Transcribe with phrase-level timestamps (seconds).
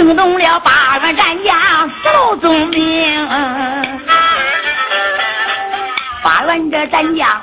[0.00, 3.28] 惊动了八万战将十路总兵。
[6.22, 7.42] 八万这战将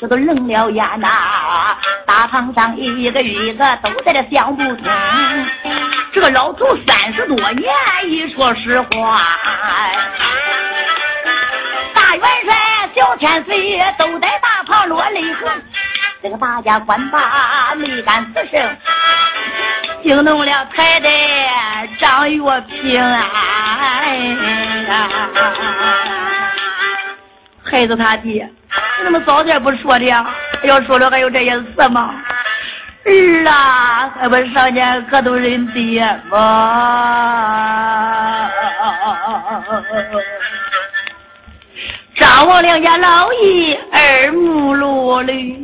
[0.00, 1.76] 这都愣了眼呐，
[2.06, 4.84] 大堂上一个一个都在这想不通。
[6.12, 7.68] 这个老头三十多年，
[8.04, 9.36] 一说实话，
[11.92, 15.60] 大元帅小千岁都在大堂落泪痕。
[16.22, 18.76] 这个大家官罢没敢吱声，
[20.04, 23.24] 惊动了太太张月平啊！
[27.62, 28.46] 孩子他爹，
[28.98, 30.22] 你怎么早点不说的呀？
[30.64, 32.14] 要说了还有这些事吗？
[33.06, 36.38] 儿啊，还不是上前磕头认爹吗？
[42.14, 45.58] 张王两家老爷二目落泪。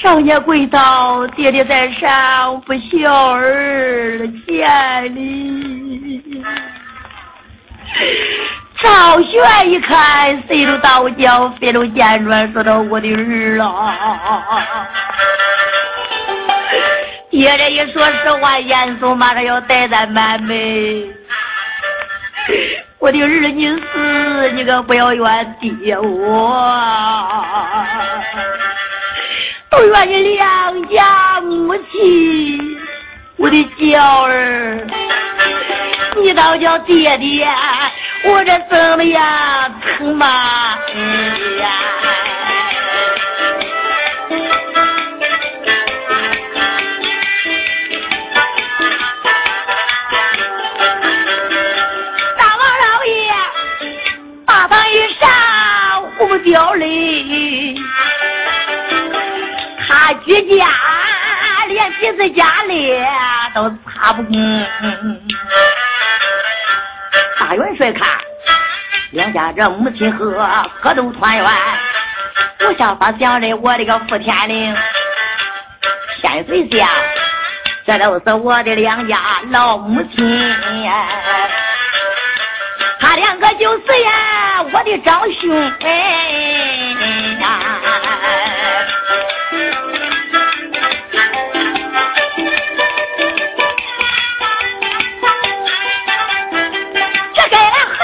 [0.00, 6.42] 上前跪倒，爹爹在上，不孝儿见礼。
[8.82, 13.94] 赵玄一看，谁都倒叫，飞都见转，说道：“我的儿啊！”
[17.30, 20.56] 爹这一说实话，严肃，马上要带咱满门。
[22.98, 26.74] 我的儿，你死，你可不要怨爹我。
[29.70, 32.76] 都怨你两家母亲，
[33.36, 34.86] 我的娇儿，
[36.20, 37.48] 你倒叫爹爹，
[38.24, 40.26] 我这怎么呀疼妈？
[41.60, 41.68] 呀！
[63.62, 64.32] 都擦不干。
[67.38, 68.02] 大元帅看
[69.10, 70.32] 两家这母亲和
[70.80, 71.46] 和都团圆，
[72.58, 74.76] 不想他想的我的个傅天灵，
[76.22, 76.88] 千岁下，
[77.86, 79.16] 这都是我的两家
[79.50, 80.56] 老母亲。
[83.00, 85.90] 他两个就是呀，我的长兄哎
[87.40, 87.60] 呀。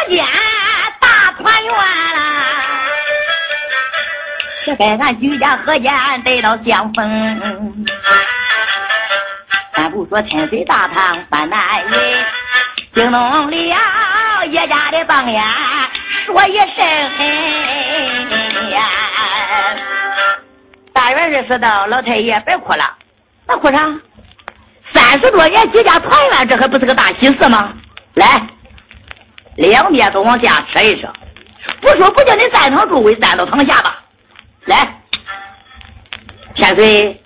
[0.09, 0.25] 间
[1.01, 2.21] 大团圆啦
[4.65, 5.93] 这该俺居家和间
[6.25, 7.87] 得到相逢，
[9.77, 12.27] 咱不说天水大堂三难人，
[12.95, 13.57] 惊动了
[14.47, 15.43] 叶家的榜眼，
[16.27, 16.67] 说一声。
[20.93, 22.85] 大元帅说道：“老太爷别哭了，
[23.47, 23.87] 那哭啥？
[24.93, 27.73] 三十多年居家团圆，这还不是个大喜事吗？
[28.15, 28.41] 来，
[29.57, 31.09] 两边都往下吃一吃，
[31.81, 34.03] 不说不叫你站堂诸位站到堂下吧。”
[34.67, 35.01] 来，
[36.57, 37.23] 千岁，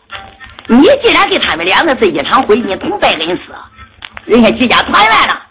[0.67, 3.43] 你既然给他们两个是一场婚姻同拜恩师，
[4.27, 5.43] 人家居家团圆了，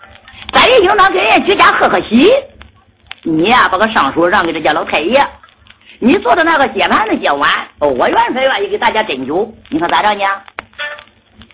[0.53, 2.31] 咱也应当给人家居家贺贺喜。
[3.23, 5.19] 你呀，把个上书让给这家老太爷，
[5.97, 10.25] 你做的那个接盘子接碗，我元帅愿意给大家斟酒，你看咋着呢？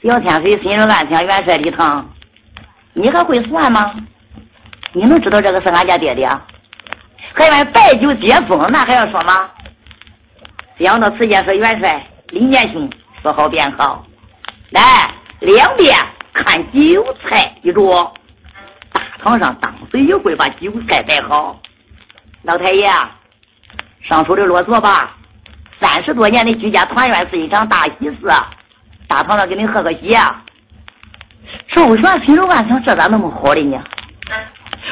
[0.03, 2.09] 小天水心中暗想：元帅李腾，
[2.93, 3.95] 你还会算吗？
[4.95, 6.25] 你能知道这个是俺家爹爹？
[7.33, 9.51] 还问拜酒接风，那还要说吗？
[10.79, 12.89] 想到此间说元帅李年兄
[13.21, 14.05] 说好便好，
[14.69, 14.81] 来
[15.41, 15.93] 两边
[16.33, 18.09] 看酒菜一桌，
[18.93, 21.59] 大堂上当随一会把酒菜摆好。
[22.43, 22.89] 老太爷，
[24.01, 25.13] 上书的落座吧。
[25.81, 28.31] 三十多年的居家团圆是一场大喜事，
[29.09, 30.41] 大堂上给你贺个喜啊！
[31.73, 33.83] 赵玄心中暗想：这咋那么好的呢？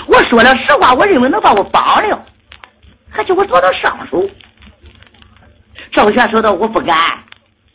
[0.08, 2.26] 我说了实话，我认为能把我帮了，
[3.10, 4.28] 还叫我做到上手。
[5.92, 6.96] 赵玄说道：“我不敢，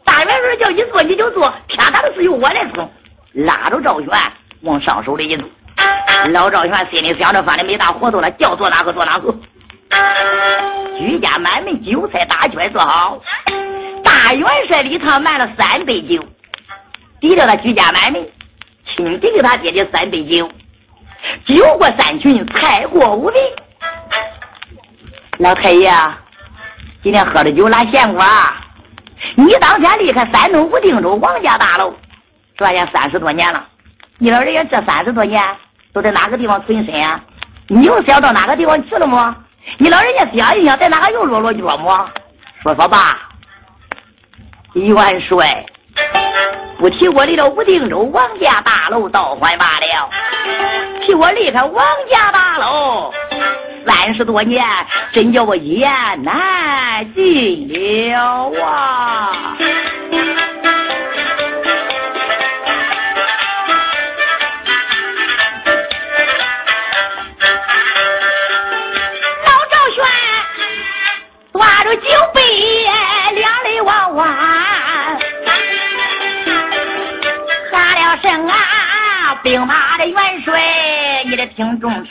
[0.04, 2.88] 大元帅叫你做你就做，天大的事由我来做。”
[3.32, 4.08] 拉着赵玄
[4.62, 5.44] 往上手里一走。
[6.30, 9.34] 老赵玄心里想着：“反正没大活动了，叫做哪个做哪个。”
[10.98, 13.22] 居家满门酒菜大圈做好，
[14.02, 16.20] 大元帅里头满了三杯酒，
[17.20, 18.28] 递到他居家满门，
[18.84, 20.50] 亲递给他爹爹三杯酒，
[21.46, 23.34] 酒过三巡，菜过五味。
[25.38, 25.90] 老太爷。
[27.02, 28.56] 今天喝的酒哪闲过啊？
[29.36, 31.94] 你当天离开山东武定州王家大楼，
[32.56, 33.66] 转眼三十多年了。
[34.18, 35.40] 你老人家这三十多年
[35.92, 37.20] 都在哪个地方存身啊？
[37.68, 39.36] 你又想到哪个地方去了吗？
[39.76, 42.10] 你老人家想一想，在哪个又落落脚么？
[42.62, 43.28] 说说吧，
[44.72, 45.66] 元帅。
[46.78, 50.10] 不提我离了武定州王家大楼倒还罢了，
[51.04, 53.12] 提我离开王家大楼
[53.86, 54.64] 三十多年，
[55.12, 55.90] 真叫我一言
[56.22, 59.56] 难尽了啊！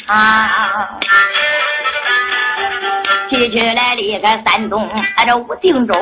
[0.07, 0.89] 啊。
[3.29, 5.93] 提起来离开山东，俺这武定州，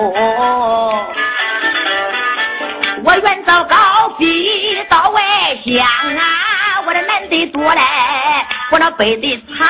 [3.03, 5.21] 我远走高飞到外
[5.65, 6.23] 乡啊，
[6.85, 9.67] 我这南的多来，我那北的惨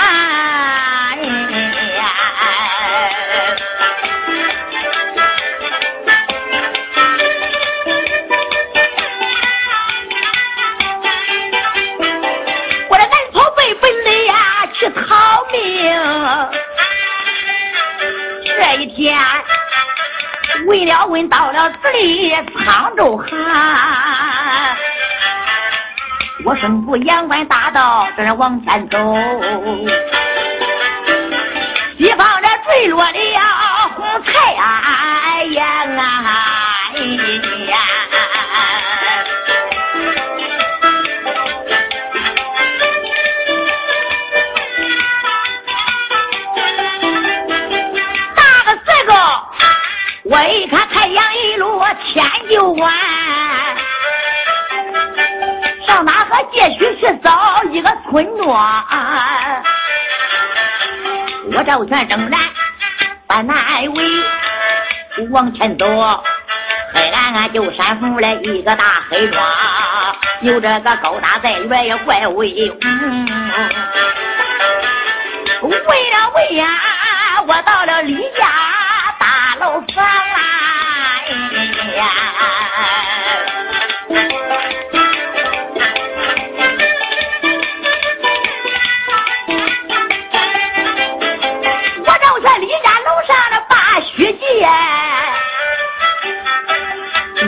[20.68, 23.28] 为了问，到了这里沧州寒，
[26.44, 28.98] 我身负阳关大道，这往前走，
[31.98, 33.20] 西方这坠落的
[52.48, 52.94] 天就晚，
[55.88, 58.86] 上哪个街区去找一个村庄？
[61.56, 62.40] 我赵全仍然
[63.28, 63.56] 把南
[63.94, 64.04] 围
[65.32, 65.86] 往前走，
[66.94, 69.44] 黑暗暗就山峰来一个大黑庄，
[70.42, 72.80] 有这个高大在远也怪威武。
[75.62, 75.72] 为
[76.12, 76.68] 了为呀，
[77.48, 78.48] 我到了李家
[79.20, 79.26] 大。
[79.58, 80.55] 楼房啊，
[81.98, 82.02] 我
[92.22, 94.44] 正在李家楼上的把虚记，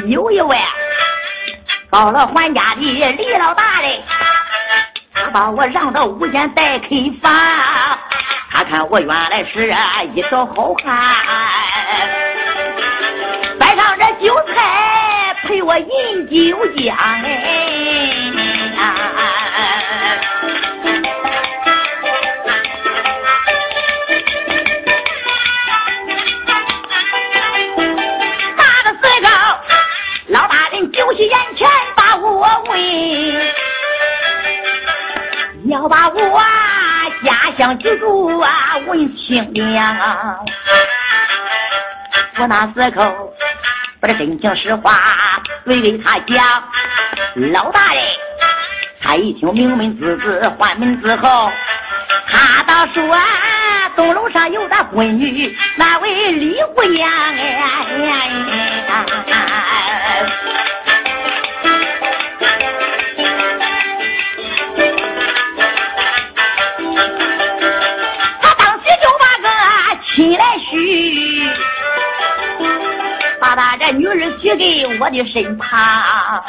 [0.07, 0.57] 有一位
[1.91, 4.01] 到了还家的李老大嘞，
[5.13, 6.87] 他把我让到屋间待客
[7.21, 7.29] 房，
[8.53, 9.67] 他看我原来是
[10.13, 11.56] 一条好汉。
[14.19, 16.35] 韭菜陪我饮酒
[16.75, 16.91] 浆
[17.23, 17.29] 哎，
[28.57, 29.29] 大个岁高，
[30.27, 32.79] 老大人酒席眼前把我问，
[35.69, 36.41] 要把我
[37.23, 40.39] 家乡居住啊问清了，
[42.39, 43.26] 我那时候。
[43.99, 44.91] 把这真情实话
[45.65, 46.43] 对给他讲，
[47.51, 48.03] 老大人，
[49.01, 51.51] 他一听名门之子换门之后，
[52.29, 53.17] 他倒说
[53.95, 57.53] 东楼上有他闺女，那位李姑娘哎。
[58.89, 59.03] 他
[73.87, 76.43] 把女儿许给我的身旁，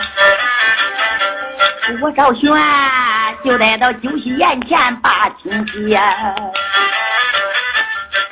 [2.02, 2.50] 我赵玄
[3.44, 5.96] 就来到酒席宴前把亲结，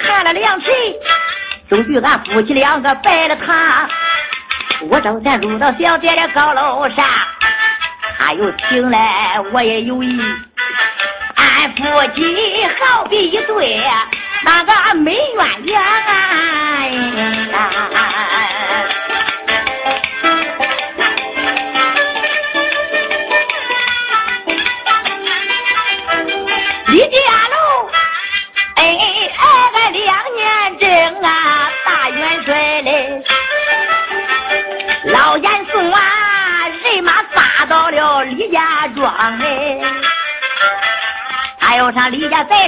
[0.00, 0.75] 看了两锤，
[1.70, 3.88] 终于俺夫妻两个拜了堂。
[4.90, 7.06] 我赵全入到小姐的高楼上，
[8.18, 10.20] 他又请来，我也有意，
[11.36, 11.82] 俺夫
[12.16, 13.80] 妻好比一对
[14.44, 15.80] 那个美鸳鸯。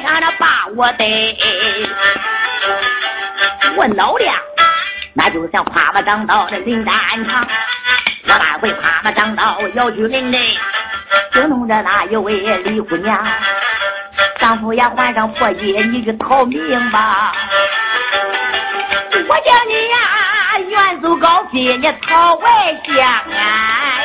[0.09, 1.37] 李家寨上的把我逮，
[3.77, 4.33] 我老了
[5.13, 6.95] 那就像胯马长刀的临战
[7.27, 7.47] 场，
[8.27, 10.57] 我那回胯马长刀要去领嘞，
[11.33, 13.27] 就弄着那一位李姑娘。
[14.39, 17.33] 丈夫也换上破衣，你去逃命吧！
[19.29, 19.99] 我叫你呀，
[20.69, 22.49] 远走高飞，你逃外
[22.97, 24.01] 乡啊！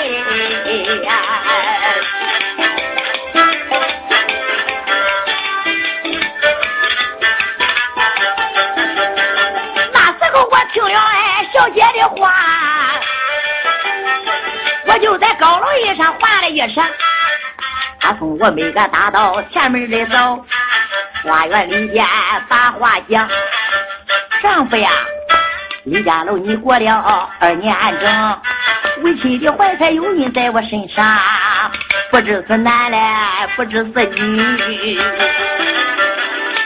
[16.70, 16.86] 上。
[18.00, 20.46] 他从我每个大道前门里走，
[21.24, 22.05] 花园里边
[22.50, 23.27] 把话讲，
[24.41, 24.89] 丈夫呀。
[25.86, 28.41] 李家楼，你过了二年整，
[29.03, 31.05] 为妻的怀才有孕在我身上，
[32.10, 32.98] 不知是男嘞，
[33.58, 34.98] 不知是女，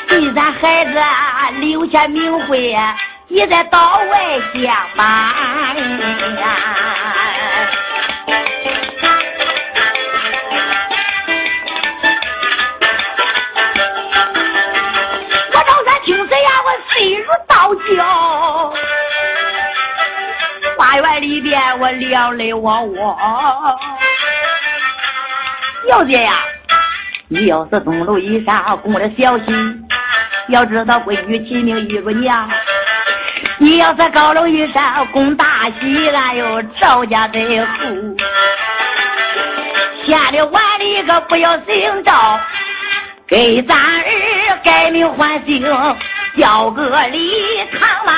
[0.07, 0.93] 给咱孩子
[1.59, 2.75] 留下名讳，
[3.27, 4.39] 你在道外
[17.97, 18.73] 哟，
[20.77, 23.17] 花园里边我两泪汪汪，
[25.89, 26.33] 小姐呀，
[27.27, 29.45] 你要是东楼以上供了小喜，
[30.49, 32.47] 要知道闺女起名一如娘；
[33.57, 37.85] 你要是高楼以上供大喜，俺有赵家在后。
[40.05, 42.39] 县里万里可不要姓赵，
[43.27, 45.65] 给咱儿改名换姓，
[46.37, 48.11] 叫个李唐来。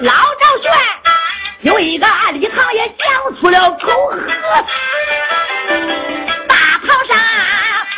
[0.00, 0.72] 老赵玄
[1.60, 3.04] 有一个礼堂也讲
[3.40, 4.24] 出了口喝，
[6.48, 7.12] 大堂上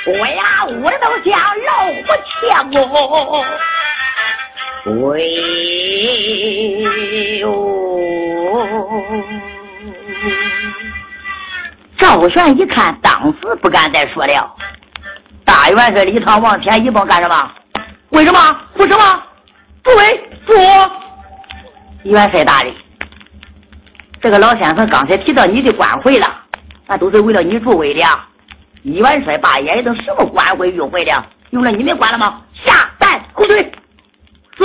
[0.07, 1.33] 我呀我都像
[1.67, 2.35] 老虎切
[2.85, 3.47] 过，
[5.01, 5.05] 喂
[7.39, 7.47] 哟！
[11.99, 14.57] 赵玄一看，当时不敢再说了。
[15.45, 17.51] 大元帅礼堂往前一步干什么？
[18.11, 18.39] 为什么？
[18.77, 19.23] 为什么？
[19.83, 20.57] 诸位坐。
[22.05, 22.75] 元帅大人，
[24.21, 26.27] 这个老先生刚才提到你的官会了，
[26.87, 28.03] 那都是为了你助威的。
[28.83, 31.25] 元帅大爷都什么官会运会的？
[31.51, 32.43] 用了你们管了吗？
[32.65, 33.73] 下蛋后退。
[34.59, 34.65] 是。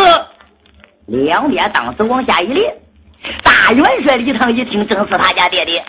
[1.08, 2.70] 两边当时往下一立。
[3.44, 5.84] 大元帅礼堂一听，正是他家爹爹，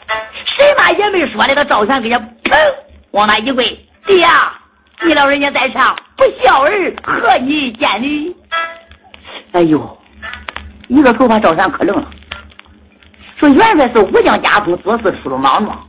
[0.44, 2.56] 什么也没说的，他赵全给人砰
[3.12, 4.52] 往那一跪，爹呀！
[5.02, 8.36] 你老人家在上，不孝儿何以见礼？
[9.52, 9.98] 哎呦，
[10.88, 12.10] 一个头把赵三可愣了，
[13.38, 15.88] 说元帅是武将家中，做事出鲁莽撞，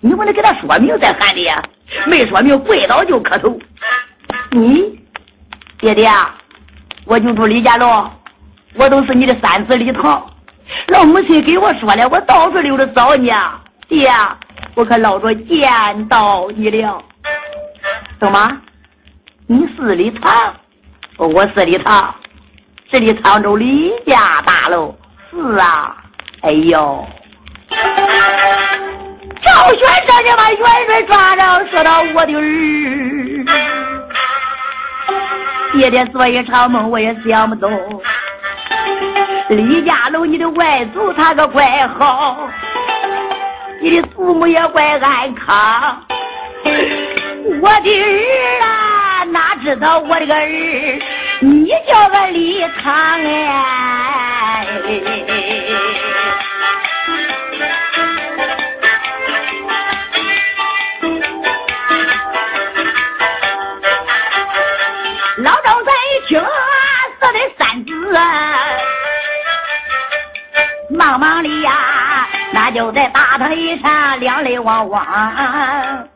[0.00, 1.62] 你不能给他说明再喊的呀？
[2.06, 3.58] 没说明，跪倒就磕头。
[4.50, 5.00] 你
[5.78, 6.36] 爹爹啊，
[7.04, 8.10] 我就住李家楼，
[8.74, 10.30] 我都是你的三子李唐，
[10.88, 14.10] 老母亲给我说了，我到处溜着找你啊，爹，
[14.74, 15.68] 我可捞着见
[16.08, 17.02] 到你了。
[18.18, 18.48] 怎么？
[19.46, 20.54] 你是李唐？
[21.16, 22.14] 我是李唐，
[22.90, 24.96] 是李沧州李家大楼。
[25.30, 25.96] 是啊，
[26.42, 27.06] 哎呦！
[29.42, 33.44] 赵玄生就把元帅抓着，说到我的儿，
[35.72, 37.99] 爹爹做一场梦，我也想不通。
[39.50, 41.66] 李家楼，你的外祖他可怪
[41.98, 42.48] 好，
[43.80, 46.00] 你的祖母也怪安康。
[47.60, 51.02] 我的儿啊，哪知道我的个儿，
[51.40, 53.79] 你叫个李唐哎！
[74.62, 76.08] 忙忙